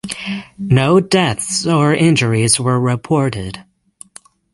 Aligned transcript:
No 0.57 0.99
deaths 0.99 1.67
or 1.67 1.93
injuries 1.93 2.59
were 2.59 2.79
reported. 2.79 3.63